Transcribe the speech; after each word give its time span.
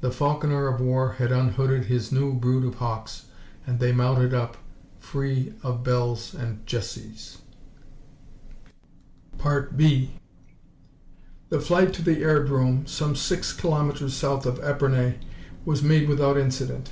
The 0.00 0.10
falconer 0.10 0.68
of 0.68 0.80
war 0.80 1.16
had 1.18 1.30
unhooded 1.30 1.84
his 1.84 2.10
new 2.10 2.32
brood 2.32 2.64
of 2.64 2.76
hawks 2.76 3.26
and 3.66 3.78
they 3.78 3.92
mounted 3.92 4.32
up, 4.32 4.56
free 5.00 5.52
of 5.62 5.84
bells 5.84 6.32
and 6.34 6.64
jesses. 6.66 7.42
2 9.38 9.68
The 11.50 11.60
flight 11.60 11.92
to 11.92 12.00
the 12.00 12.22
airdrome 12.22 12.88
some 12.88 13.14
six 13.14 13.52
kilometers 13.52 14.14
south 14.14 14.46
of 14.46 14.58
Epernay 14.64 15.18
was 15.66 15.82
made 15.82 16.08
without 16.08 16.38
incident. 16.38 16.88